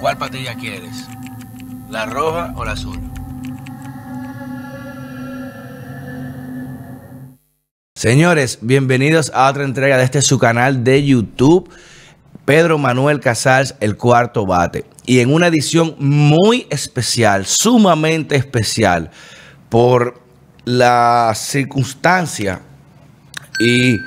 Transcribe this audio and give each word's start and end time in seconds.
¿Cuál 0.00 0.16
patilla 0.16 0.54
quieres? 0.54 1.06
¿La 1.90 2.06
roja 2.06 2.54
o 2.56 2.64
la 2.64 2.72
azul? 2.72 2.98
Señores, 7.94 8.60
bienvenidos 8.62 9.30
a 9.34 9.50
otra 9.50 9.64
entrega 9.64 9.98
de 9.98 10.04
este 10.04 10.22
su 10.22 10.38
canal 10.38 10.84
de 10.84 11.04
YouTube. 11.04 11.68
Pedro 12.46 12.78
Manuel 12.78 13.20
Casals, 13.20 13.74
el 13.80 13.98
cuarto 13.98 14.46
bate. 14.46 14.86
Y 15.04 15.20
en 15.20 15.34
una 15.34 15.48
edición 15.48 15.94
muy 15.98 16.66
especial, 16.70 17.44
sumamente 17.44 18.36
especial, 18.36 19.10
por 19.68 20.18
la 20.64 21.32
circunstancia 21.36 22.62
y 23.58 23.98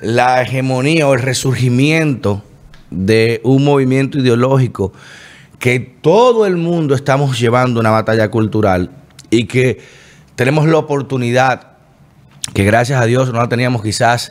la 0.00 0.42
hegemonía 0.42 1.08
o 1.08 1.14
el 1.14 1.22
resurgimiento 1.22 2.44
de 2.88 3.40
un 3.42 3.64
movimiento 3.64 4.18
ideológico 4.18 4.92
que 5.64 5.80
todo 5.80 6.44
el 6.44 6.58
mundo 6.58 6.94
estamos 6.94 7.40
llevando 7.40 7.80
una 7.80 7.88
batalla 7.88 8.30
cultural 8.30 8.90
y 9.30 9.46
que 9.46 9.80
tenemos 10.34 10.68
la 10.68 10.76
oportunidad, 10.76 11.68
que 12.52 12.64
gracias 12.64 13.00
a 13.00 13.06
Dios 13.06 13.32
no 13.32 13.38
la 13.38 13.48
teníamos 13.48 13.82
quizás 13.82 14.30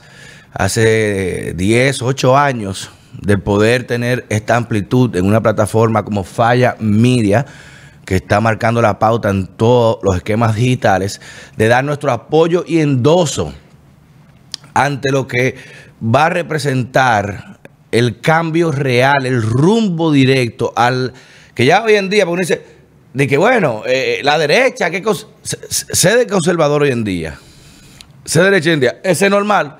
hace 0.54 1.55
10, 1.55 2.04
8 2.04 2.38
años, 2.38 2.91
de 3.20 3.40
poder 3.40 3.88
tener 3.88 4.27
esta 4.30 4.55
amplitud 4.55 5.16
en 5.16 5.26
una 5.26 5.41
plataforma 5.41 6.05
como 6.05 6.24
Falla 6.24 6.76
Media, 6.80 7.48
que 8.05 8.18
está 8.18 8.40
marcando 8.40 8.80
la 8.84 9.00
pauta 9.00 9.32
en 9.32 9.48
todos 9.48 9.98
los 10.04 10.16
esquemas 10.16 10.55
digitales, 10.55 11.20
de 11.58 11.68
dar 11.68 11.84
nuestro 11.84 12.12
apoyo 12.12 12.63
y 12.68 12.77
endoso 12.77 13.55
ante 14.76 15.12
lo 15.12 15.27
que 15.27 15.55
va 16.00 16.27
a 16.27 16.30
representar 16.30 17.58
el 17.94 18.22
cambio 18.22 18.72
real, 18.72 19.26
el 19.26 19.41
rumbo 19.41 20.12
directo 20.12 20.74
al 20.76 21.13
que 21.54 21.65
ya 21.65 21.84
hoy 21.84 21.96
en 21.96 22.09
día, 22.09 22.26
porque 22.26 22.34
uno 22.34 22.41
dice, 22.41 22.65
de 23.13 23.27
que 23.27 23.37
bueno, 23.37 23.84
eh, 23.85 24.21
la 24.23 24.37
derecha, 24.37 24.90
¿qué 24.90 25.01
cosa? 25.01 25.27
Sé 25.43 26.18
de 26.18 26.27
conservador 26.27 26.84
hoy 26.84 26.91
en 26.91 27.04
día, 27.04 27.40
sé 28.26 28.40
de 28.40 28.45
derecha 28.45 28.70
hoy 28.70 28.73
en 28.73 28.79
día, 28.79 28.99
ese 29.04 29.26
es 29.26 29.32
normal. 29.32 29.77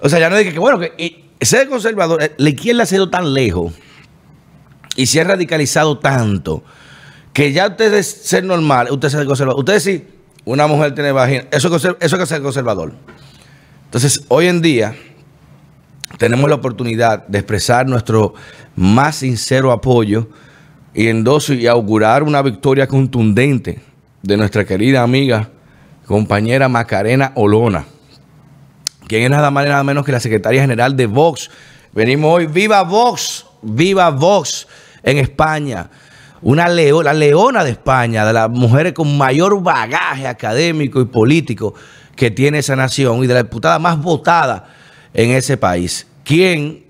O 0.00 0.08
sea, 0.08 0.18
ya 0.18 0.28
no 0.28 0.36
dije 0.36 0.52
que 0.52 0.58
bueno, 0.58 0.78
que 0.78 1.28
ser 1.40 1.68
conservador, 1.68 2.22
eh, 2.22 2.32
la 2.36 2.50
izquierda 2.50 2.82
ha 2.82 2.86
sido 2.86 3.08
tan 3.08 3.32
lejos 3.34 3.72
y 4.96 5.06
se 5.06 5.20
ha 5.20 5.24
radicalizado 5.24 5.98
tanto 5.98 6.62
que 7.32 7.52
ya 7.52 7.68
ustedes 7.68 8.06
ser 8.06 8.44
normal, 8.44 8.88
usted 8.90 9.08
ser 9.08 9.26
conservador. 9.26 9.58
Ustedes 9.58 9.82
sí, 9.82 10.06
una 10.44 10.66
mujer 10.66 10.94
tiene 10.94 11.12
vagina, 11.12 11.44
eso, 11.50 11.74
eso 11.74 11.96
es 12.00 12.14
que 12.14 12.26
ser 12.26 12.42
conservador. 12.42 12.92
Entonces, 13.86 14.24
hoy 14.28 14.48
en 14.48 14.60
día 14.60 14.94
tenemos 16.18 16.48
la 16.48 16.56
oportunidad 16.56 17.26
de 17.26 17.38
expresar 17.38 17.86
nuestro 17.86 18.34
más 18.76 19.16
sincero 19.16 19.72
apoyo 19.72 20.28
y 20.94 21.08
y 21.08 21.66
augurar 21.66 22.22
una 22.22 22.42
victoria 22.42 22.86
contundente 22.86 23.80
de 24.22 24.36
nuestra 24.36 24.64
querida 24.64 25.02
amiga, 25.02 25.50
compañera 26.06 26.68
Macarena 26.68 27.32
Olona 27.34 27.86
quien 29.12 29.24
es 29.24 29.30
nada 29.30 29.50
más 29.50 29.66
y 29.66 29.68
nada 29.68 29.84
menos 29.84 30.06
que 30.06 30.12
la 30.12 30.20
secretaria 30.20 30.62
general 30.62 30.96
de 30.96 31.04
Vox. 31.04 31.50
Venimos 31.92 32.32
hoy, 32.32 32.46
viva 32.46 32.82
Vox, 32.82 33.44
viva 33.60 34.08
Vox 34.08 34.66
en 35.02 35.18
España. 35.18 35.90
Una 36.40 36.66
la 36.66 37.12
leona 37.12 37.62
de 37.62 37.72
España, 37.72 38.24
de 38.24 38.32
las 38.32 38.48
mujeres 38.48 38.94
con 38.94 39.18
mayor 39.18 39.62
bagaje 39.62 40.26
académico 40.26 40.98
y 40.98 41.04
político 41.04 41.74
que 42.16 42.30
tiene 42.30 42.60
esa 42.60 42.74
nación 42.74 43.22
y 43.22 43.26
de 43.26 43.34
la 43.34 43.42
diputada 43.42 43.78
más 43.78 44.00
votada 44.00 44.70
en 45.12 45.30
ese 45.32 45.58
país. 45.58 46.06
Quien 46.24 46.82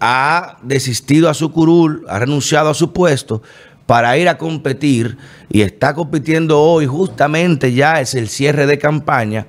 ha 0.00 0.58
desistido 0.62 1.28
a 1.28 1.34
su 1.34 1.52
curul, 1.52 2.04
ha 2.08 2.18
renunciado 2.18 2.70
a 2.70 2.74
su 2.74 2.92
puesto 2.92 3.42
para 3.86 4.16
ir 4.16 4.28
a 4.28 4.38
competir 4.38 5.18
y 5.50 5.62
está 5.62 5.94
compitiendo 5.94 6.60
hoy 6.60 6.86
justamente 6.86 7.72
ya 7.72 8.00
es 8.00 8.14
el 8.14 8.28
cierre 8.28 8.66
de 8.66 8.78
campaña 8.78 9.48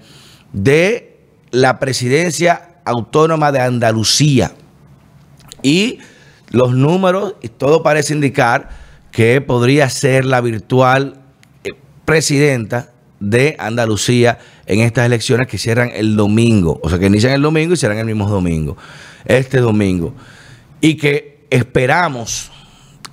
de 0.51 1.19
la 1.51 1.79
presidencia 1.79 2.69
autónoma 2.85 3.51
de 3.51 3.59
Andalucía. 3.59 4.51
Y 5.61 5.99
los 6.49 6.73
números, 6.73 7.35
y 7.41 7.49
todo 7.49 7.83
parece 7.83 8.13
indicar 8.13 8.69
que 9.11 9.41
podría 9.41 9.89
ser 9.89 10.25
la 10.25 10.41
virtual 10.41 11.21
eh, 11.63 11.69
presidenta 12.05 12.91
de 13.19 13.55
Andalucía 13.59 14.39
en 14.65 14.79
estas 14.79 15.05
elecciones 15.05 15.47
que 15.47 15.57
cierran 15.57 15.91
el 15.93 16.15
domingo. 16.15 16.79
O 16.81 16.89
sea, 16.89 16.97
que 16.97 17.05
inician 17.05 17.33
el 17.33 17.41
domingo 17.41 17.73
y 17.73 17.77
cierran 17.77 17.99
el 17.99 18.05
mismo 18.05 18.27
domingo. 18.27 18.75
Este 19.25 19.59
domingo. 19.59 20.15
Y 20.81 20.97
que 20.97 21.45
esperamos 21.49 22.51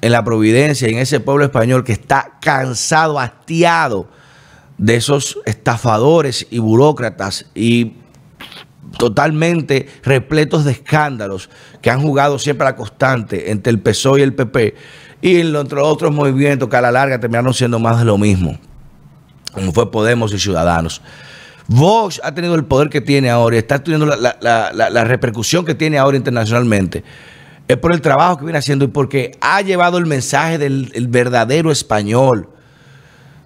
en 0.00 0.12
la 0.12 0.24
providencia 0.24 0.88
y 0.88 0.92
en 0.92 0.98
ese 0.98 1.20
pueblo 1.20 1.44
español 1.44 1.84
que 1.84 1.92
está 1.92 2.38
cansado, 2.40 3.18
hastiado 3.18 4.08
de 4.78 4.96
esos 4.96 5.38
estafadores 5.44 6.46
y 6.50 6.58
burócratas 6.58 7.46
y 7.54 7.94
totalmente 8.96 9.88
repletos 10.02 10.64
de 10.64 10.72
escándalos 10.72 11.50
que 11.82 11.90
han 11.90 12.00
jugado 12.00 12.38
siempre 12.38 12.66
a 12.66 12.70
la 12.70 12.76
constante 12.76 13.50
entre 13.50 13.70
el 13.70 13.80
PSOE 13.80 14.20
y 14.20 14.22
el 14.22 14.34
PP 14.34 14.74
y 15.20 15.40
entre 15.40 15.80
otros 15.80 16.14
movimientos 16.14 16.68
que 16.68 16.76
a 16.76 16.80
la 16.80 16.92
larga 16.92 17.18
terminaron 17.18 17.52
siendo 17.52 17.78
más 17.78 17.98
de 17.98 18.04
lo 18.04 18.16
mismo, 18.18 18.56
como 19.52 19.72
fue 19.72 19.90
Podemos 19.90 20.32
y 20.32 20.38
Ciudadanos. 20.38 21.02
Vox 21.66 22.20
ha 22.24 22.32
tenido 22.32 22.54
el 22.54 22.64
poder 22.64 22.88
que 22.88 23.00
tiene 23.00 23.28
ahora 23.28 23.56
y 23.56 23.58
está 23.58 23.82
teniendo 23.82 24.06
la, 24.06 25.04
repercusión 25.04 25.66
que 25.66 25.74
tiene 25.74 25.98
ahora 25.98 26.16
internacionalmente. 26.16 27.04
Es 27.68 27.76
por 27.76 27.92
el 27.92 28.00
trabajo 28.00 28.38
que 28.38 28.44
viene 28.44 28.58
haciendo 28.58 28.86
y 28.86 28.88
porque 28.88 29.32
ha 29.40 29.60
llevado 29.60 29.98
el 29.98 30.06
mensaje 30.06 30.58
del 30.58 31.06
verdadero 31.08 31.70
español, 31.70 32.48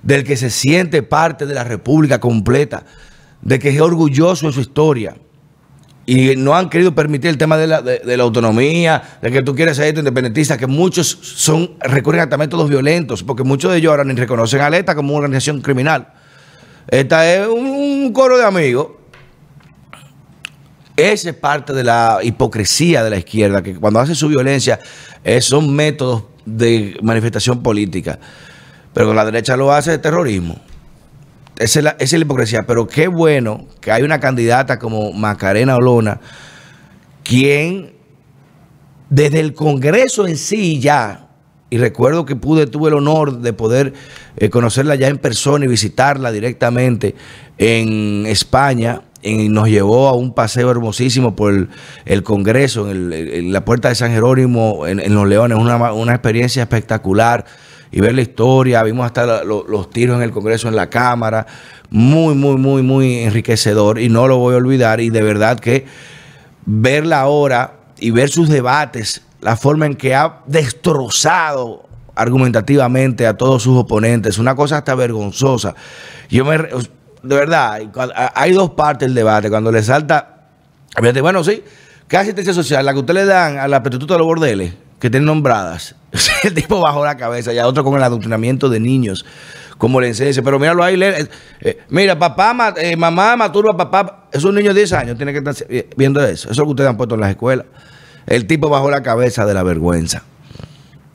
del 0.03 0.25
que 0.25 0.37
se 0.37 0.49
siente 0.49 1.03
parte 1.03 1.45
de 1.45 1.55
la 1.55 1.65
República 1.65 2.21
completa, 2.21 2.85
de 3.43 3.59
que 3.59 3.71
es 3.71 3.81
orgulloso 3.81 4.47
de 4.47 4.53
su 4.53 4.61
historia 4.61 5.17
y 6.05 6.35
no 6.37 6.55
han 6.55 6.69
querido 6.69 6.95
permitir 6.95 7.31
el 7.31 7.39
tema 7.39 7.57
de 7.57 7.67
la, 7.67 8.23
autonomía, 8.23 9.03
de 9.23 9.31
que 9.31 9.43
tú 9.43 9.55
quieres 9.55 9.77
ser 9.77 9.97
independentista, 9.97 10.59
que 10.59 10.67
muchos 10.67 11.07
son 11.07 11.77
recurren 11.81 12.33
a 12.33 12.37
métodos 12.37 12.69
violentos, 12.69 13.23
porque 13.23 13.45
muchos 13.45 13.71
de 13.71 13.79
ellos 13.79 13.91
ahora 13.91 14.05
ni 14.05 14.15
reconocen 14.15 14.61
a 14.61 14.77
ETA 14.77 14.95
como 14.95 15.11
una 15.15 15.27
organización 15.27 15.61
criminal. 15.61 16.09
Esta 16.89 17.33
es 17.33 17.47
un, 17.47 18.13
coro 18.13 18.37
de 18.37 18.45
amigos. 18.45 18.89
Esa 20.97 21.31
es 21.31 21.37
parte 21.37 21.73
de 21.73 21.85
la 21.85 22.19
hipocresía 22.23 23.03
de 23.03 23.11
la 23.11 23.17
izquierda, 23.17 23.63
que 23.63 23.75
cuando 23.75 23.99
hace 24.01 24.15
su 24.15 24.29
violencia 24.29 24.79
eh, 25.25 25.41
son 25.41 25.75
métodos 25.75 26.25
de 26.45 26.99
manifestación 27.03 27.63
política. 27.63 28.19
Pero 28.93 29.15
la 29.15 29.25
derecha 29.25 29.57
lo 29.57 29.73
hace 29.73 29.93
de 29.93 29.99
terrorismo. 29.99 30.61
Esa 31.57 31.95
es, 31.99 32.13
la, 32.13 32.19
hipocresía. 32.19 32.67
Pero 32.67 32.87
qué 32.87 33.09
bueno 33.09 33.67
que 33.81 33.91
hay 33.91 34.03
una 34.03 34.21
candidata 34.21 34.79
como 34.79 35.13
Macarena 35.13 35.77
Olona, 35.77 36.21
quien 37.23 37.95
desde 39.09 39.41
el 39.41 39.55
Congreso 39.55 40.27
en 40.27 40.37
sí 40.37 40.81
ya, 40.81 41.29
y 41.71 41.79
recuerdo 41.79 42.27
que 42.27 42.37
pude, 42.37 42.67
tuve 42.67 42.89
el 42.89 42.95
honor 42.97 43.41
de 43.41 43.53
poder 43.55 43.95
eh, 44.37 44.51
conocerla 44.51 44.95
ya 44.95 45.09
en 45.09 45.19
persona 45.19 45.65
y 45.65 45.69
visitarla 45.69 46.31
directamente 46.33 47.15
en 47.57 48.27
España, 48.27 49.03
y 49.23 49.49
nos 49.49 49.69
llevó 49.69 50.09
a 50.09 50.15
un 50.15 50.35
paseo 50.35 50.71
hermosísimo 50.71 51.37
por 51.37 51.69
el, 52.05 52.23
Congreso, 52.23 52.91
en, 52.91 53.53
la 53.53 53.65
puerta 53.65 53.89
de 53.89 53.95
San 53.95 54.11
Jerónimo, 54.11 54.87
en, 54.87 55.15
Los 55.15 55.29
Leones, 55.29 55.59
una, 55.59 55.93
una 55.93 56.13
experiencia 56.13 56.63
espectacular 56.63 57.45
y 57.93 58.01
ver 58.01 58.15
la 58.15 58.23
historia. 58.23 58.83
Vimos 58.83 59.07
hasta 59.07 59.45
los 59.45 59.91
tiros 59.91 60.17
en 60.17 60.23
el 60.23 60.33
Congreso, 60.33 60.69
en 60.69 60.75
la 60.75 60.91
Cámara. 60.91 61.47
Muy, 61.91 62.35
muy, 62.35 62.57
muy, 62.57 62.83
muy 62.83 63.19
enriquecedor 63.19 64.01
y 64.01 64.09
no 64.09 64.27
lo 64.27 64.39
voy 64.39 64.55
a 64.55 64.57
olvidar. 64.57 65.01
Y 65.01 65.11
de 65.11 65.23
verdad 65.23 65.61
que 65.61 65.87
verla 66.67 67.21
ahora 67.21 67.75
y 67.99 68.11
ver 68.11 68.29
sus 68.29 68.49
debates, 68.49 69.23
la 69.41 69.57
forma 69.57 69.87
en 69.87 69.95
que 69.95 70.15
ha 70.15 70.41
destrozado 70.47 71.89
argumentativamente 72.15 73.27
a 73.27 73.37
todos 73.37 73.63
sus 73.63 73.79
oponentes, 73.79 74.39
una 74.39 74.55
cosa 74.55 74.79
hasta 74.79 74.95
vergonzosa. 74.95 75.75
Yo 76.29 76.45
me, 76.45 76.59
de 77.23 77.37
verdad, 77.37 77.81
hay 78.35 78.53
dos 78.53 78.71
partes 78.71 79.09
del 79.09 79.15
debate. 79.15 79.49
Cuando 79.51 79.71
le 79.71 79.83
salta, 79.83 80.49
bueno, 81.21 81.43
sí, 81.45 81.63
¿qué 82.09 82.17
asistencia 82.17 82.53
social? 82.53 82.85
La 82.85 82.93
que 82.93 83.01
usted 83.01 83.15
le 83.15 83.25
dan 83.25 83.59
a 83.59 83.69
la 83.69 83.83
prostituta 83.83 84.15
de 84.15 84.19
los 84.19 84.27
bordeles 84.27 84.75
que 84.99 85.11
tienen 85.11 85.27
nombradas. 85.27 85.97
el 86.45 86.55
tipo 86.55 86.81
bajó 86.81 87.05
la 87.05 87.17
cabeza, 87.17 87.53
y 87.53 87.59
a 87.59 87.67
otro 87.67 87.83
con 87.83 87.97
el 87.97 88.03
adoctrinamiento 88.03 88.69
de 88.69 88.79
niños, 88.79 89.25
como 89.79 90.01
le 90.01 90.09
enseña, 90.09 90.43
pero 90.45 90.61
míralo 90.61 90.85
ahí, 90.85 91.01
eh, 91.03 91.29
eh, 91.61 91.79
mira, 91.89 92.17
papá, 92.17 92.75
eh, 92.77 92.97
mamá 92.97 93.35
maturba, 93.35 93.77
papá, 93.77 94.29
es 94.33 94.45
un 94.45 94.55
niño 94.55 94.69
de 94.69 94.81
10 94.81 94.93
años, 94.93 95.17
tiene 95.17 95.33
que 95.33 95.39
estar 95.39 95.55
viendo 95.97 96.23
eso, 96.25 96.49
eso 96.49 96.53
es 96.53 96.59
lo 96.59 96.65
que 96.67 96.71
ustedes 96.71 96.91
han 96.91 96.97
puesto 96.97 97.17
en 97.17 97.21
las 97.23 97.31
escuelas. 97.31 97.67
El 98.27 98.47
tipo 98.47 98.69
bajó 98.69 98.91
la 98.91 99.03
cabeza 99.03 99.45
de 99.45 99.55
la 99.55 99.65
vergüenza. 99.65 100.23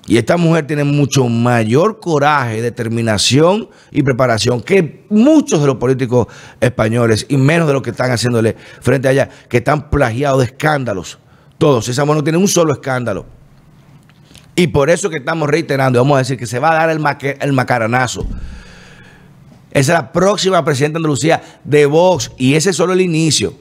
Y 0.09 0.17
esta 0.17 0.37
mujer 0.37 0.65
tiene 0.65 0.85
mucho 0.85 1.27
mayor 1.27 1.99
coraje, 1.99 2.61
determinación 2.61 3.67
y 3.91 4.03
preparación 4.03 4.61
que 4.61 5.05
muchos 5.09 5.59
de 5.59 5.67
los 5.67 5.75
políticos 5.75 6.27
españoles 6.61 7.25
y 7.27 7.35
menos 7.35 7.67
de 7.67 7.73
los 7.73 7.81
que 7.81 7.89
están 7.89 8.09
haciéndole 8.11 8.55
frente 8.79 9.09
a 9.09 9.11
ella, 9.11 9.29
que 9.49 9.57
están 9.57 9.89
plagiados 9.89 10.39
de 10.39 10.45
escándalos. 10.45 11.19
Todos, 11.57 11.89
esa 11.89 12.05
mujer 12.05 12.17
no 12.17 12.23
tiene 12.23 12.37
un 12.37 12.47
solo 12.47 12.71
escándalo 12.71 13.25
Y 14.55 14.67
por 14.67 14.89
eso 14.89 15.09
que 15.09 15.17
estamos 15.17 15.49
reiterando, 15.49 15.99
vamos 15.99 16.15
a 16.15 16.19
decir 16.19 16.37
que 16.37 16.45
se 16.45 16.59
va 16.59 16.71
a 16.71 16.75
dar 16.75 16.89
el, 16.89 17.03
el 17.41 17.53
macaranazo. 17.53 18.25
Esa 19.71 19.93
es 19.93 19.99
la 19.99 20.11
próxima 20.13 20.63
presidenta 20.63 20.99
de 20.99 20.99
Andalucía 20.99 21.41
de 21.65 21.85
Vox 21.85 22.31
y 22.37 22.55
ese 22.55 22.69
es 22.69 22.77
solo 22.77 22.93
el 22.93 23.01
inicio. 23.01 23.55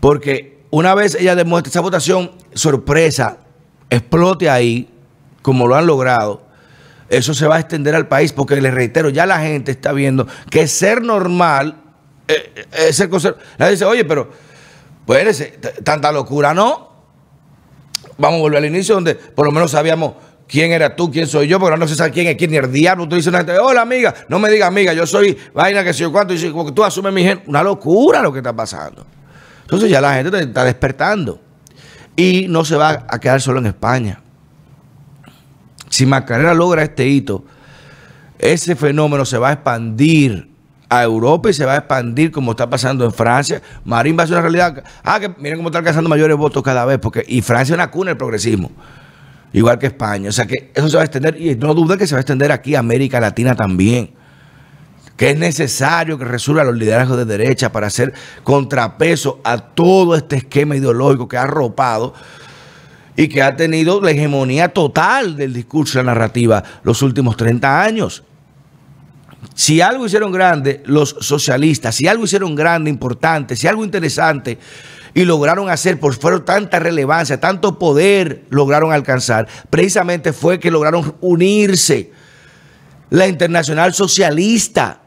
Porque 0.00 0.64
una 0.70 0.94
vez 0.94 1.14
ella 1.16 1.34
demuestre 1.34 1.68
esa 1.68 1.80
votación 1.80 2.30
sorpresa, 2.54 3.38
explote 3.90 4.48
ahí, 4.48 4.88
como 5.42 5.66
lo 5.66 5.76
han 5.76 5.86
logrado, 5.86 6.42
eso 7.08 7.34
se 7.34 7.46
va 7.46 7.56
a 7.56 7.60
extender 7.60 7.94
al 7.94 8.08
país 8.08 8.32
porque 8.32 8.60
les 8.60 8.72
reitero, 8.72 9.10
ya 9.10 9.26
la 9.26 9.40
gente 9.40 9.70
está 9.70 9.92
viendo 9.92 10.26
que 10.50 10.66
ser 10.66 11.02
normal 11.02 11.76
eh, 12.26 12.52
eh, 12.54 12.66
es 12.88 12.96
ser 12.96 13.10
conservador. 13.10 13.44
La 13.58 13.68
dice, 13.68 13.84
oye, 13.84 14.04
pero 14.04 14.30
pues 15.04 15.52
tanta 15.84 16.10
locura 16.10 16.54
no. 16.54 16.90
Vamos 18.18 18.38
a 18.38 18.40
volver 18.40 18.58
al 18.58 18.64
inicio 18.66 18.94
donde 18.94 19.14
por 19.14 19.44
lo 19.44 19.52
menos 19.52 19.72
sabíamos 19.72 20.14
quién 20.48 20.72
era 20.72 20.94
tú, 20.96 21.10
quién 21.10 21.26
soy 21.26 21.48
yo, 21.48 21.58
porque 21.58 21.76
no 21.76 21.88
se 21.88 21.94
sabe 21.94 22.12
quién 22.12 22.28
es 22.28 22.36
quién, 22.36 22.50
ni 22.50 22.56
el 22.56 22.70
diablo. 22.70 23.08
Tú 23.08 23.16
dices 23.16 23.28
una 23.28 23.38
gente, 23.38 23.58
hola 23.58 23.82
amiga, 23.82 24.14
no 24.28 24.38
me 24.38 24.50
digas 24.50 24.68
amiga, 24.68 24.92
yo 24.92 25.06
soy 25.06 25.36
vaina 25.52 25.82
que 25.82 25.92
soy 25.92 26.02
yo 26.02 26.12
cuánto, 26.12 26.34
y 26.34 26.50
como 26.50 26.66
que 26.66 26.72
tú 26.72 26.84
asumes 26.84 27.12
mi 27.12 27.24
gente. 27.24 27.44
Una 27.46 27.62
locura 27.62 28.22
lo 28.22 28.32
que 28.32 28.38
está 28.38 28.54
pasando. 28.54 29.04
Entonces 29.62 29.90
ya 29.90 30.00
la 30.00 30.14
gente 30.14 30.38
está 30.40 30.64
despertando. 30.64 31.40
Y 32.14 32.46
no 32.48 32.64
se 32.64 32.76
va 32.76 33.06
a 33.08 33.18
quedar 33.18 33.40
solo 33.40 33.58
en 33.58 33.66
España. 33.66 34.20
Si 35.92 36.06
Macarena 36.06 36.54
logra 36.54 36.82
este 36.82 37.06
hito, 37.06 37.44
ese 38.38 38.74
fenómeno 38.74 39.26
se 39.26 39.36
va 39.36 39.50
a 39.50 39.52
expandir 39.52 40.48
a 40.88 41.02
Europa 41.02 41.50
y 41.50 41.52
se 41.52 41.66
va 41.66 41.74
a 41.74 41.76
expandir 41.76 42.32
como 42.32 42.52
está 42.52 42.68
pasando 42.70 43.04
en 43.04 43.12
Francia. 43.12 43.60
Marín 43.84 44.18
va 44.18 44.22
a 44.22 44.26
ser 44.26 44.36
una 44.36 44.40
realidad. 44.40 44.82
Ah, 45.04 45.20
que 45.20 45.28
miren 45.38 45.58
cómo 45.58 45.68
está 45.68 45.80
alcanzando 45.80 46.08
mayores 46.08 46.34
votos 46.38 46.62
cada 46.62 46.86
vez, 46.86 46.98
porque 46.98 47.26
y 47.28 47.42
Francia 47.42 47.74
es 47.74 47.76
una 47.76 47.90
cuna 47.90 48.08
del 48.08 48.16
progresismo, 48.16 48.70
igual 49.52 49.78
que 49.78 49.88
España. 49.88 50.30
O 50.30 50.32
sea 50.32 50.46
que 50.46 50.72
eso 50.74 50.88
se 50.88 50.96
va 50.96 51.02
a 51.02 51.04
extender 51.04 51.38
y 51.38 51.56
no 51.56 51.74
duda 51.74 51.98
que 51.98 52.06
se 52.06 52.14
va 52.14 52.20
a 52.20 52.22
extender 52.22 52.52
aquí 52.52 52.74
a 52.74 52.78
América 52.78 53.20
Latina 53.20 53.54
también. 53.54 54.12
Que 55.18 55.28
es 55.28 55.38
necesario 55.38 56.16
que 56.16 56.24
resuelva 56.24 56.64
los 56.64 56.74
liderazgos 56.74 57.18
de 57.18 57.26
derecha 57.26 57.70
para 57.70 57.88
hacer 57.88 58.14
contrapeso 58.44 59.42
a 59.44 59.58
todo 59.58 60.16
este 60.16 60.36
esquema 60.36 60.74
ideológico 60.74 61.28
que 61.28 61.36
ha 61.36 61.42
arropado 61.42 62.14
y 63.16 63.28
que 63.28 63.42
ha 63.42 63.56
tenido 63.56 64.00
la 64.00 64.10
hegemonía 64.10 64.68
total 64.68 65.36
del 65.36 65.52
discurso 65.52 65.98
la 65.98 66.04
narrativa 66.04 66.62
los 66.82 67.02
últimos 67.02 67.36
30 67.36 67.82
años. 67.82 68.24
Si 69.54 69.80
algo 69.80 70.06
hicieron 70.06 70.32
grande 70.32 70.82
los 70.86 71.16
socialistas, 71.20 71.94
si 71.94 72.06
algo 72.06 72.24
hicieron 72.24 72.54
grande, 72.54 72.88
importante, 72.90 73.56
si 73.56 73.66
algo 73.66 73.84
interesante 73.84 74.58
y 75.14 75.24
lograron 75.24 75.68
hacer, 75.68 76.00
por 76.00 76.14
fueron 76.14 76.44
tanta 76.44 76.78
relevancia, 76.78 77.38
tanto 77.38 77.78
poder 77.78 78.44
lograron 78.48 78.92
alcanzar, 78.92 79.46
precisamente 79.68 80.32
fue 80.32 80.58
que 80.58 80.70
lograron 80.70 81.16
unirse 81.20 82.12
la 83.10 83.26
internacional 83.26 83.92
socialista. 83.92 85.01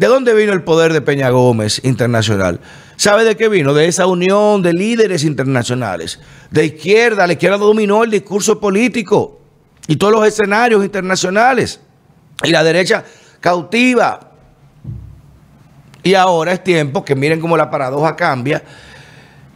¿De 0.00 0.06
dónde 0.06 0.32
vino 0.32 0.54
el 0.54 0.62
poder 0.62 0.94
de 0.94 1.02
Peña 1.02 1.28
Gómez 1.28 1.82
internacional? 1.84 2.58
¿Sabe 2.96 3.22
de 3.22 3.36
qué 3.36 3.50
vino? 3.50 3.74
De 3.74 3.84
esa 3.84 4.06
unión 4.06 4.62
de 4.62 4.72
líderes 4.72 5.24
internacionales. 5.24 6.18
De 6.50 6.64
izquierda, 6.64 7.26
la 7.26 7.34
izquierda 7.34 7.58
dominó 7.58 8.02
el 8.02 8.10
discurso 8.10 8.58
político 8.58 9.42
y 9.86 9.96
todos 9.96 10.14
los 10.14 10.26
escenarios 10.26 10.82
internacionales. 10.82 11.80
Y 12.42 12.48
la 12.48 12.64
derecha 12.64 13.04
cautiva. 13.40 14.20
Y 16.02 16.14
ahora 16.14 16.54
es 16.54 16.64
tiempo 16.64 17.04
que 17.04 17.14
miren 17.14 17.38
cómo 17.38 17.58
la 17.58 17.70
paradoja 17.70 18.16
cambia 18.16 18.62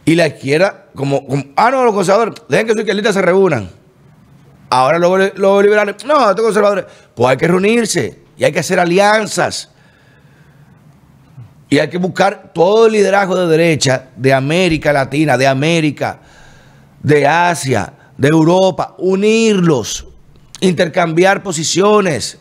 y 0.05 0.13
la 0.13 0.27
izquierda, 0.27 0.89
como, 0.93 1.25
ah, 1.55 1.71
no, 1.71 1.83
los 1.85 1.95
conservadores, 1.95 2.35
dejen 2.47 2.67
que 2.67 2.73
sus 2.73 2.81
izquierdistas 2.81 3.15
se 3.15 3.23
reúnan. 3.23 3.71
Ahora 4.69 4.99
los, 4.99 5.39
los 5.39 5.63
liberales, 5.63 6.05
no, 6.05 6.29
estos 6.29 6.45
conservadores, 6.45 6.85
pues 7.15 7.31
hay 7.31 7.37
que 7.37 7.47
reunirse 7.47 8.19
y 8.37 8.43
hay 8.43 8.51
que 8.51 8.59
hacer 8.59 8.79
alianzas. 8.79 9.71
Y 11.69 11.79
hay 11.79 11.89
que 11.89 11.97
buscar 11.97 12.51
todo 12.53 12.85
el 12.85 12.93
liderazgo 12.93 13.35
de 13.35 13.47
derecha 13.47 14.09
de 14.15 14.33
América 14.33 14.93
Latina, 14.93 15.37
de 15.37 15.47
América, 15.47 16.19
de 17.01 17.25
Asia, 17.25 17.93
de 18.17 18.27
Europa, 18.27 18.95
unirlos, 18.99 20.07
intercambiar 20.61 21.41
posiciones, 21.43 22.39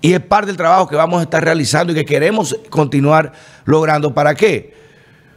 y 0.00 0.14
es 0.14 0.20
parte 0.20 0.46
del 0.46 0.56
trabajo 0.56 0.88
que 0.88 0.96
vamos 0.96 1.20
a 1.20 1.24
estar 1.24 1.44
realizando 1.44 1.92
y 1.92 1.96
que 1.96 2.04
queremos 2.04 2.56
continuar 2.70 3.32
logrando. 3.66 4.14
¿Para 4.14 4.34
qué? 4.34 4.74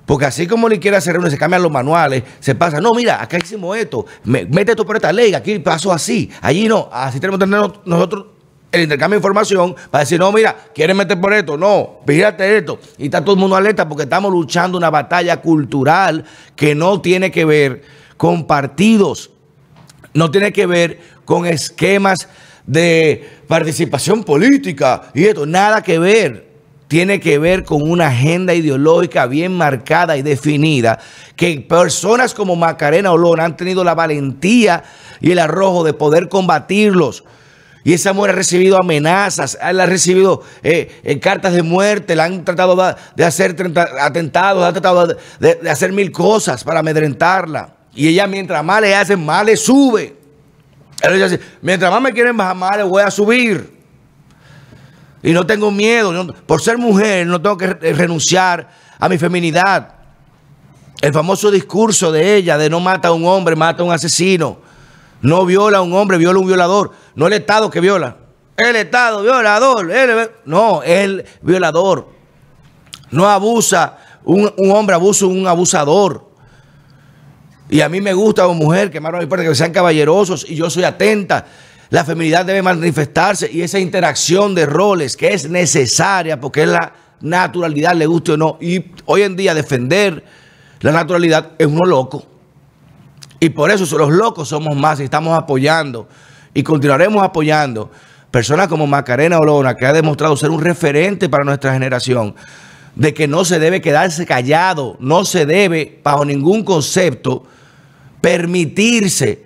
Porque 0.06 0.25
así 0.25 0.47
como 0.47 0.69
ni 0.69 0.79
quiere 0.79 0.97
hacer 0.97 1.18
uno, 1.18 1.29
se 1.29 1.38
cambian 1.38 1.62
los 1.62 1.71
manuales, 1.71 2.24
se 2.39 2.56
pasa, 2.56 2.81
no, 2.81 2.91
mira, 2.94 3.21
acá 3.21 3.38
hicimos 3.38 3.77
esto, 3.77 4.06
mete 4.25 4.71
esto 4.71 4.86
por 4.86 4.97
esta 4.97 5.13
ley, 5.13 5.33
aquí 5.33 5.59
pasó 5.59 5.94
así, 5.94 6.29
allí 6.41 6.68
no, 6.68 6.89
así 6.91 7.19
tenemos 7.21 7.39
que 7.39 7.45
tener 7.45 7.71
nosotros 7.86 8.25
el 8.74 8.81
intercambio 8.81 9.18
de 9.18 9.20
información 9.20 9.75
para 9.92 10.04
decir, 10.04 10.20
no, 10.20 10.31
mira, 10.31 10.58
quieren 10.74 10.98
meter 10.98 11.22
por 11.22 11.31
esto, 11.31 11.56
no, 11.56 12.00
fíjate 12.08 12.58
esto. 12.58 12.80
Y 12.98 13.06
está 13.06 13.22
todo 13.22 13.36
el 13.36 13.40
mundo 13.40 13.56
alerta 13.56 13.88
porque 13.88 14.04
estamos 14.04 14.31
luchando 14.31 14.80
una 14.80 14.90
batalla 14.90 15.38
cultural 15.38 16.25
que 16.56 16.74
no 16.74 17.00
tiene 17.00 17.30
que 17.30 17.46
ver 17.46 17.84
con 18.18 18.48
partidos, 18.48 19.30
no 20.16 20.31
tiene 20.31 20.52
que 20.52 20.66
ver 20.66 21.00
con 21.24 21.46
esquemas 21.46 22.28
de 22.66 23.30
participación 23.48 24.24
política 24.24 25.04
y 25.14 25.25
esto, 25.25 25.46
nada 25.46 25.81
que 25.81 26.00
ver. 26.00 26.52
Tiene 26.88 27.20
que 27.20 27.40
ver 27.40 27.64
con 27.64 27.81
una 27.90 28.08
agenda 28.08 28.54
ideológica 28.54 29.25
bien 29.25 29.58
marcada 29.58 30.16
y 30.16 30.22
definida, 30.22 31.00
que 31.36 31.66
personas 31.68 32.36
como 32.36 32.56
Macarena 32.56 33.12
Olona 33.12 33.46
han 33.46 33.58
tenido 33.58 33.84
la 33.84 33.96
valentía 33.96 34.84
y 35.20 35.31
el 35.31 35.40
arrojo 35.40 35.84
de 35.84 35.94
poder 35.94 36.30
combatirlos. 36.30 37.24
Y 37.83 37.94
esa 37.94 38.13
mujer 38.13 38.31
ha 38.31 38.35
recibido 38.35 38.77
amenazas, 38.77 39.57
ha 39.62 39.71
recibido 39.85 40.41
eh, 40.63 41.01
eh, 41.03 41.19
cartas 41.19 41.53
de 41.53 41.63
muerte, 41.63 42.15
la 42.15 42.25
han 42.25 42.45
tratado 42.45 42.75
de, 43.15 43.25
hacer 43.25 43.56
atentados, 44.00 44.63
ha 44.63 44.71
tratado 44.71 45.18
de, 45.39 45.69
hacer 45.69 45.91
mil 45.91 46.12
cosas 46.12 46.63
para 46.63 46.80
amedrentarla. 46.80 47.75
Y 47.94 48.07
ella 48.07 48.25
mientras 48.25 48.63
más 48.63 48.81
le 48.81 48.95
hacen, 48.95 49.24
más 49.24 49.45
le 49.45 49.57
sube 49.57 50.24
mientras 51.62 51.91
más 51.91 52.01
me 52.01 52.13
quieren 52.13 52.35
bajar, 52.35 52.56
más 52.56 52.77
le 52.77 52.83
voy 52.83 53.03
a 53.03 53.12
subir. 53.12 53.71
Y 55.21 55.31
no 55.31 55.45
tengo 55.45 55.71
miedo. 55.71 56.33
por 56.45 56.62
ser 56.62 56.77
mujer, 56.77 57.27
no 57.27 57.41
tengo 57.41 57.57
que 57.57 57.68
renunciar 57.68 58.69
a 59.00 59.09
mi 59.09 59.18
feminidad. 59.18 59.95
El 61.01 61.13
famoso 61.13 61.51
discurso 61.51 62.12
de 62.12 62.36
ella 62.36 62.58
de 62.58 62.69
no 62.69 62.79
mata 62.79 63.10
a 63.10 63.12
un 63.12 63.25
hombre, 63.25 63.55
mata 63.55 63.84
a 63.84 63.86
un 63.86 63.91
asesino. 63.91 64.58
No 65.22 65.46
viola 65.46 65.77
a 65.77 65.81
un 65.81 65.93
hombre, 65.93 66.17
viola 66.17 66.38
a 66.38 66.41
un 66.41 66.48
violador. 66.48 66.91
No 67.15 67.27
el 67.27 67.34
Estado 67.34 67.70
que 67.70 67.79
viola. 67.79 68.17
El 68.58 68.75
Estado 68.75 69.22
violador. 69.22 69.89
no, 70.46 70.84
el 70.84 71.25
violador. 71.41 72.08
No 73.12 73.27
abusa. 73.27 73.98
Un, 74.25 74.53
un 74.58 74.72
hombre 74.72 74.96
abusa 74.96 75.25
un 75.25 75.48
abusador. 75.48 76.34
Y 77.70 77.82
a 77.82 77.89
mí 77.89 78.01
me 78.01 78.13
gusta 78.13 78.43
como 78.43 78.55
mujer 78.65 78.91
que 78.91 78.98
importa 78.98 79.43
que 79.43 79.55
sean 79.55 79.72
caballerosos 79.72 80.46
y 80.50 80.55
yo 80.55 80.70
soy 80.70 80.84
atenta. 80.84 81.46
La 81.89 82.03
feminidad 82.03 82.46
debe 82.46 82.62
manifestarse 82.62 83.50
y 83.51 83.62
esa 83.62 83.79
interacción 83.79 84.55
de 84.55 84.65
roles 84.65 85.15
que 85.15 85.34
es 85.34 85.50
necesaria 85.50 86.39
porque 86.39 86.63
es 86.63 86.70
la 86.70 86.93
naturalidad, 87.22 87.96
le 87.96 88.05
guste 88.05 88.34
o 88.34 88.38
no. 88.38 88.58
Y 88.62 88.91
hoy 89.05 89.24
en 89.24 89.36
día 89.36 89.53
defender 89.53 90.24
la 90.82 90.91
naturalidad 90.91 91.51
es 91.58 91.67
uno 91.67 91.86
loco. 91.86 92.25
Y 93.39 93.50
por 93.50 93.72
eso 93.72 93.98
los 93.98 94.12
locos 94.12 94.50
somos 94.50 94.75
más 94.75 95.00
y 95.00 95.03
estamos 95.03 95.38
apoyando 95.38 96.08
y 96.53 96.63
continuaremos 96.63 97.24
apoyando 97.24 97.91
personas 98.31 98.67
como 98.67 98.88
Macarena 98.88 99.38
Olona, 99.38 99.75
que 99.75 99.86
ha 99.86 99.93
demostrado 99.93 100.36
ser 100.36 100.50
un 100.50 100.62
referente 100.62 101.29
para 101.29 101.43
nuestra 101.43 101.74
generación, 101.74 102.36
de 102.95 103.13
que 103.13 103.27
no 103.27 103.45
se 103.45 103.60
debe 103.60 103.81
quedarse 103.81 104.25
callado, 104.25 104.98
no 105.00 105.25
se 105.25 105.45
debe, 105.45 106.00
bajo 106.03 106.25
ningún 106.25 106.63
concepto, 106.63 107.45
permitirse 108.22 109.43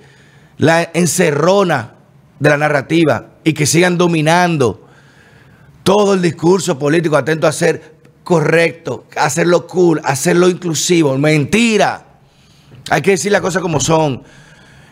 la 0.58 0.90
encerrona 0.94 1.96
de 2.40 2.50
la 2.50 2.58
narrativa 2.58 3.28
y 3.44 3.54
que 3.54 3.66
sigan 3.66 3.98
dominando 3.98 4.88
todo 5.84 6.14
el 6.14 6.22
discurso 6.22 6.78
político, 6.78 7.16
atento 7.16 7.48
a 7.48 7.52
ser 7.52 7.96
correcto, 8.24 9.06
hacerlo 9.16 9.68
cool, 9.68 10.02
hacerlo 10.04 10.50
inclusivo. 10.50 11.18
Mentira. 11.18 12.06
Hay 12.90 13.02
que 13.02 13.12
decir 13.12 13.32
las 13.32 13.42
cosas 13.42 13.62
como 13.62 13.80
son. 13.80 14.24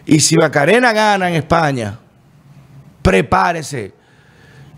Y 0.05 0.19
si 0.19 0.38
Macarena 0.38 0.93
gana 0.93 1.29
en 1.29 1.36
España, 1.36 2.00
prepárese. 3.05 3.93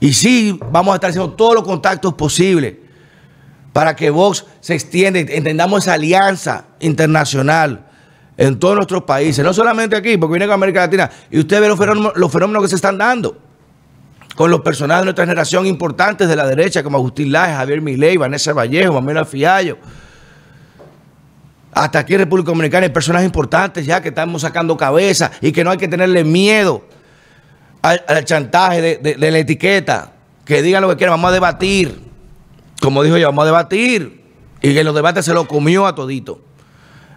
Y 0.01 0.11
sí, 0.11 0.59
vamos 0.69 0.91
a 0.91 0.95
estar 0.95 1.09
haciendo 1.09 1.31
todos 1.31 1.55
los 1.55 1.63
contactos 1.63 2.13
posibles 2.13 2.75
para 3.71 3.95
que 3.95 4.09
Vox 4.09 4.45
se 4.59 4.73
extienda, 4.73 5.19
entendamos 5.19 5.83
esa 5.83 5.93
alianza 5.93 6.65
internacional 6.81 7.85
en 8.35 8.59
todos 8.59 8.75
nuestros 8.75 9.03
países, 9.03 9.45
no 9.45 9.53
solamente 9.53 9.95
aquí, 9.95 10.17
porque 10.17 10.33
viene 10.33 10.45
con 10.45 10.55
América 10.55 10.81
Latina, 10.81 11.09
y 11.31 11.39
usted 11.39 11.61
ve 11.61 11.69
los 11.69 12.31
fenómenos, 12.31 12.63
que 12.63 12.67
se 12.67 12.75
están 12.75 12.97
dando 12.97 13.37
con 14.35 14.51
los 14.51 14.59
personajes 14.61 15.01
de 15.01 15.05
nuestra 15.05 15.25
generación 15.25 15.65
importantes 15.65 16.27
de 16.27 16.35
la 16.35 16.45
derecha, 16.45 16.83
como 16.83 16.97
Agustín 16.97 17.31
Laje, 17.31 17.53
Javier 17.53 17.81
Milei, 17.81 18.17
Vanessa 18.17 18.51
Vallejo, 18.53 19.01
Manuel 19.01 19.25
Fiallo. 19.25 19.77
hasta 21.71 21.99
aquí 21.99 22.13
en 22.13 22.19
República 22.19 22.47
Dominicana 22.51 22.85
hay 22.85 22.91
personas 22.91 23.23
importantes 23.23 23.85
ya 23.85 24.01
que 24.01 24.09
estamos 24.09 24.41
sacando 24.41 24.75
cabeza 24.75 25.31
y 25.41 25.51
que 25.51 25.63
no 25.63 25.71
hay 25.71 25.77
que 25.77 25.87
tenerle 25.87 26.23
miedo 26.23 26.83
al, 27.81 28.25
chantaje 28.25 28.99
de, 28.99 29.31
la 29.31 29.37
etiqueta. 29.37 30.13
Que 30.45 30.61
digan 30.61 30.81
lo 30.81 30.89
que 30.89 30.97
quieran, 30.97 31.13
vamos 31.13 31.29
a 31.29 31.33
debatir. 31.33 32.01
Como 32.81 33.03
dijo 33.03 33.17
yo, 33.17 33.27
vamos 33.27 33.43
a 33.43 33.45
debatir. 33.47 34.23
Y 34.61 34.77
en 34.77 34.85
los 34.85 34.95
debates 34.95 35.25
se 35.25 35.33
lo 35.33 35.47
comió 35.47 35.85
a 35.85 35.95
todito. 35.95 36.41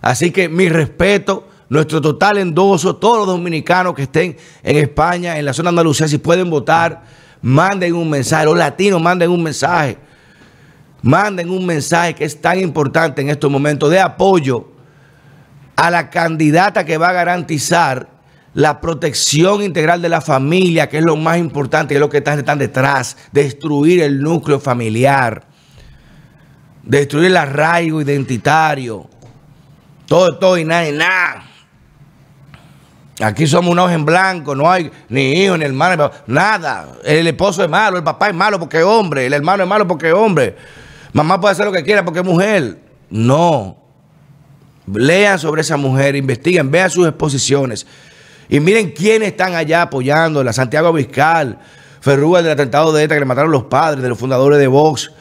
Así 0.02 0.30
que 0.30 0.48
mi 0.48 0.68
respeto, 0.68 1.48
nuestro 1.68 2.00
total 2.00 2.38
endoso, 2.38 2.96
todos 2.96 3.18
los 3.18 3.26
dominicanos 3.26 3.94
que 3.94 4.02
estén 4.02 4.36
en 4.62 4.76
España, 4.76 5.38
en 5.38 5.44
la 5.44 5.52
zona 5.52 5.68
de 5.68 5.70
Andalucía, 5.70 6.08
si 6.08 6.18
pueden 6.18 6.50
votar, 6.50 7.02
manden 7.42 7.94
un 7.94 8.10
mensaje. 8.10 8.44
Los 8.44 8.58
latinos 8.58 9.00
manden 9.00 9.30
un 9.30 9.42
mensaje 9.42 9.98
manden 11.02 11.50
un 11.50 11.64
mensaje 11.66 12.14
que 12.14 12.24
es 12.24 12.40
tan 12.40 12.58
importante 12.60 13.22
en 13.22 13.30
estos 13.30 13.50
momentos 13.50 13.90
de 13.90 14.00
apoyo 14.00 14.68
a 15.76 15.90
la 15.90 16.10
candidata 16.10 16.84
que 16.84 16.98
va 16.98 17.08
a 17.08 17.12
garantizar 17.12 18.08
la 18.54 18.80
protección 18.80 19.62
integral 19.62 20.02
de 20.02 20.09
la 20.09 20.21
familia, 20.21 20.88
que 20.88 20.99
es 20.99 21.04
lo 21.04 21.16
más 21.16 21.38
importante, 21.38 21.90
que 21.90 21.95
es 21.95 22.00
lo 22.00 22.11
que 22.11 22.19
están, 22.19 22.59
detrás, 22.59 23.16
destruir 23.33 24.02
el 24.02 24.21
núcleo 24.21 24.59
familiar, 24.59 25.45
destruir 26.83 27.26
el 27.26 27.37
arraigo 27.37 28.00
identitario, 28.00 29.09
todo, 30.07 30.38
todo 30.38 30.59
y 30.59 30.64
nada 30.64 30.88
y 30.88 30.92
nada. 30.92 31.45
Aquí 33.23 33.47
somos 33.47 33.71
unos 33.71 33.92
en 33.92 34.04
blanco, 34.04 34.54
no 34.54 34.71
hay 34.71 34.90
ni 35.09 35.45
hijo, 35.45 35.57
ni 35.57 35.64
hermano, 35.64 36.11
nada. 36.26 36.88
El 37.04 37.26
esposo 37.26 37.62
es 37.62 37.69
malo, 37.69 37.99
el 37.99 38.02
papá 38.02 38.28
es 38.28 38.35
malo 38.35 38.59
porque 38.59 38.78
es 38.78 38.85
hombre, 38.85 39.26
el 39.26 39.35
hermano 39.35 39.62
es 39.62 39.69
malo 39.69 39.87
porque 39.87 40.09
es 40.09 40.14
hombre. 40.14 40.57
Mamá 41.12 41.40
puede 41.40 41.52
hacer 41.52 41.66
lo 41.66 41.73
que 41.73 41.85
quiera 41.85 42.04
porque 42.04 42.21
es 42.21 42.26
mujer. 42.26 42.80
No. 43.11 43.76
Lean 44.92 45.38
sobre 45.38 45.61
esa 45.61 45.76
mujer, 45.76 46.16
investiguen, 46.16 46.71
vean 46.71 46.88
sus 46.88 47.07
exposiciones. 47.07 47.87
Y 48.50 48.59
miren 48.59 48.90
quiénes 48.90 49.28
están 49.28 49.54
allá 49.54 49.83
apoyándola. 49.83 50.52
Santiago 50.52 50.92
Vizcal, 50.92 51.59
Ferrúa 52.00 52.42
del 52.42 52.52
atentado 52.52 52.92
de 52.92 53.04
ETA 53.04 53.14
que 53.14 53.21
le 53.21 53.26
mataron 53.26 53.52
los 53.52 53.64
padres 53.64 54.02
de 54.02 54.09
los 54.09 54.19
fundadores 54.19 54.59
de 54.59 54.66
Vox. 54.66 55.12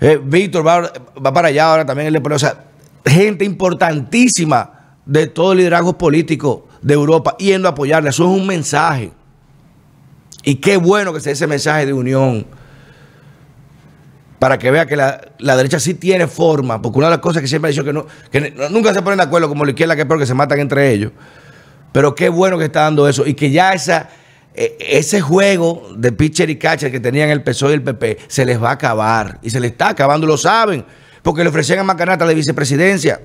Eh, 0.00 0.20
Víctor 0.22 0.66
va, 0.66 0.92
para 1.32 1.48
allá 1.48 1.70
ahora 1.70 1.86
también. 1.86 2.14
El, 2.14 2.32
o 2.32 2.38
sea, 2.38 2.64
gente 3.06 3.46
importantísima 3.46 4.98
de 5.06 5.26
todo 5.26 5.52
el 5.52 5.58
liderazgo 5.58 5.96
político 5.96 6.68
de 6.82 6.94
Europa 6.94 7.34
yendo 7.38 7.66
a 7.66 7.72
apoyarla. 7.72 8.10
Eso 8.10 8.24
es 8.24 8.40
un 8.40 8.46
mensaje. 8.46 9.10
Y 10.42 10.56
qué 10.56 10.76
bueno 10.76 11.14
que 11.14 11.20
sea 11.20 11.32
ese 11.32 11.46
mensaje 11.46 11.86
de 11.86 11.94
unión 11.94 12.46
para 14.38 14.58
que 14.58 14.70
vea 14.70 14.86
que 14.86 14.96
la, 14.96 15.20
derecha 15.38 15.78
sí 15.78 15.94
tiene 15.94 16.26
forma, 16.26 16.80
porque 16.80 16.98
una 16.98 17.08
de 17.08 17.12
las 17.12 17.20
cosas 17.20 17.42
que 17.42 17.48
siempre 17.48 17.68
ha 17.68 17.72
dicho 17.72 17.84
que, 17.84 17.92
no, 17.92 18.06
que 18.30 18.54
nunca 18.70 18.94
se 18.94 19.02
ponen 19.02 19.18
de 19.18 19.24
acuerdo 19.24 19.48
como 19.48 19.64
la 19.64 19.70
izquierda, 19.70 19.94
que 19.94 20.02
es 20.02 20.08
porque 20.08 20.24
se 20.24 20.32
matan 20.32 20.60
entre 20.60 20.92
ellos. 20.92 21.12
Pero 21.92 22.14
qué 22.14 22.28
bueno 22.28 22.58
que 22.58 22.64
está 22.64 22.82
dando 22.82 23.08
eso 23.08 23.26
y 23.26 23.34
que 23.34 23.50
ya 23.50 23.72
esa, 23.72 24.08
e, 24.54 24.76
ese 24.78 25.20
juego 25.20 25.88
de 25.96 26.12
pitcher 26.12 26.50
y 26.50 26.56
catcher 26.56 26.90
que 26.90 27.00
tenían 27.00 27.30
el 27.30 27.42
PSOE 27.42 27.70
y 27.70 27.74
el 27.74 27.82
PP 27.82 28.18
se 28.28 28.44
les 28.44 28.62
va 28.62 28.70
a 28.70 28.72
acabar 28.72 29.38
y 29.42 29.50
se 29.50 29.60
les 29.60 29.72
está 29.72 29.88
acabando, 29.88 30.26
lo 30.26 30.36
saben, 30.36 30.84
porque 31.22 31.42
le 31.42 31.50
ofrecían 31.50 31.80
a 31.80 31.84
Macanata 31.84 32.24
la 32.24 32.32
vicepresidencia. 32.32 33.20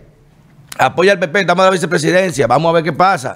Apoya 0.77 1.13
al 1.13 1.19
PP, 1.19 1.41
estamos 1.41 1.63
a 1.63 1.65
la 1.67 1.71
vicepresidencia, 1.71 2.47
vamos 2.47 2.69
a 2.69 2.73
ver 2.73 2.83
qué 2.83 2.93
pasa. 2.93 3.35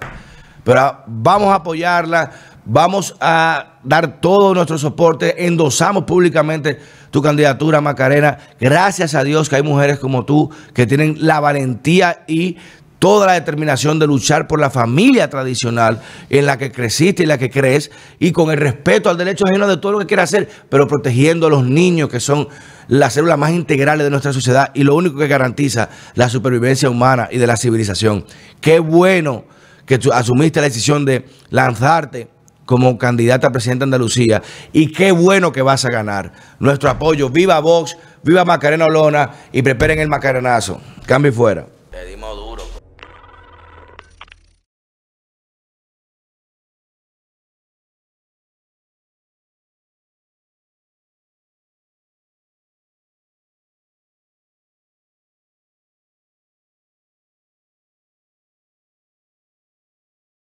Pero 0.63 1.03
vamos 1.07 1.49
a 1.49 1.55
apoyarla 1.55 2.31
Vamos 2.71 3.15
a 3.19 3.79
dar 3.83 4.21
todo 4.21 4.53
nuestro 4.53 4.77
soporte. 4.77 5.47
Endosamos 5.47 6.03
públicamente 6.03 6.79
tu 7.09 7.19
candidatura, 7.19 7.81
Macarena. 7.81 8.37
Gracias 8.59 9.15
a 9.15 9.23
Dios 9.23 9.49
que 9.49 9.55
hay 9.55 9.63
mujeres 9.63 9.97
como 9.97 10.23
tú 10.23 10.51
que 10.75 10.85
tienen 10.85 11.15
la 11.17 11.39
valentía 11.39 12.25
y 12.27 12.57
toda 12.99 13.25
la 13.25 13.33
determinación 13.33 13.97
de 13.97 14.05
luchar 14.05 14.47
por 14.47 14.59
la 14.59 14.69
familia 14.69 15.29
tradicional 15.29 16.01
en 16.29 16.45
la 16.45 16.57
que 16.57 16.71
creciste 16.71 17.23
y 17.23 17.25
la 17.25 17.37
que 17.37 17.49
crees 17.49 17.89
y 18.19 18.31
con 18.31 18.51
el 18.51 18.57
respeto 18.57 19.09
al 19.09 19.17
derecho 19.17 19.45
ajeno 19.47 19.67
de 19.67 19.77
todo 19.77 19.93
lo 19.93 19.99
que 19.99 20.05
quieras 20.05 20.29
hacer, 20.29 20.49
pero 20.69 20.87
protegiendo 20.87 21.47
a 21.47 21.49
los 21.49 21.65
niños 21.65 22.09
que 22.09 22.19
son 22.19 22.49
las 22.89 23.13
células 23.13 23.37
más 23.37 23.51
integrales 23.51 24.03
de 24.03 24.09
nuestra 24.09 24.33
sociedad 24.33 24.71
y 24.73 24.83
lo 24.83 24.95
único 24.95 25.17
que 25.17 25.27
garantiza 25.27 25.89
la 26.15 26.29
supervivencia 26.29 26.89
humana 26.89 27.29
y 27.31 27.37
de 27.37 27.47
la 27.47 27.57
civilización. 27.57 28.25
Qué 28.59 28.79
bueno 28.79 29.45
que 29.85 29.99
asumiste 30.13 30.59
la 30.59 30.67
decisión 30.67 31.05
de 31.05 31.25
lanzarte 31.49 32.27
como 32.65 32.99
candidata 32.99 33.47
a 33.47 33.51
presidente 33.51 33.79
de 33.79 33.85
Andalucía. 33.85 34.43
Y 34.71 34.91
qué 34.91 35.11
bueno 35.11 35.51
que 35.51 35.63
vas 35.63 35.85
a 35.85 35.89
ganar. 35.89 36.33
Nuestro 36.59 36.91
apoyo. 36.91 37.31
Viva 37.31 37.59
Vox, 37.59 37.97
viva 38.21 38.45
Macarena 38.45 38.85
Olona 38.85 39.31
y 39.51 39.63
preparen 39.63 39.97
el 39.97 40.07
macarenazo. 40.07 40.79
Cambio 41.07 41.33
fuera. 41.33 41.78